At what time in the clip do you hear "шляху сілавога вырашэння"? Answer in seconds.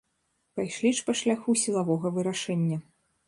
1.19-2.77